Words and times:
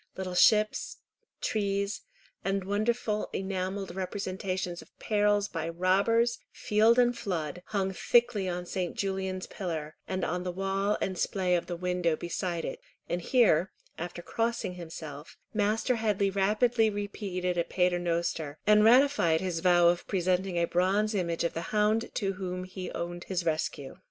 Little 0.17 0.33
ships, 0.33 0.97
trees, 1.41 2.01
and 2.43 2.63
wonderful 2.63 3.29
enamelled 3.35 3.93
representations 3.93 4.81
of 4.81 4.97
perils 4.97 5.47
by 5.47 5.69
robbers, 5.69 6.39
field 6.51 6.97
and 6.97 7.15
flood, 7.15 7.61
hung 7.67 7.93
thickly 7.93 8.49
on 8.49 8.65
St. 8.65 8.95
Julian's 8.97 9.45
pillar, 9.45 9.95
and 10.07 10.25
on 10.25 10.41
the 10.41 10.51
wall 10.51 10.97
and 11.01 11.19
splay 11.19 11.53
of 11.53 11.67
the 11.67 11.75
window 11.75 12.15
beside 12.15 12.65
it; 12.65 12.79
and 13.07 13.21
here, 13.21 13.71
after 13.99 14.23
crossing 14.23 14.73
himself, 14.73 15.37
Master 15.53 15.97
Headley 15.97 16.31
rapidly 16.31 16.89
repeated 16.89 17.55
a 17.55 17.63
Paternoster, 17.63 18.57
and 18.65 18.83
ratified 18.83 19.39
his 19.39 19.59
vow 19.59 19.87
of 19.89 20.07
presenting 20.07 20.57
a 20.57 20.65
bronze 20.65 21.13
image 21.13 21.43
of 21.43 21.53
the 21.53 21.61
hound 21.69 22.09
to 22.15 22.33
whom 22.33 22.63
he 22.63 22.89
owed 22.89 23.25
his 23.25 23.45
rescue. 23.45 23.97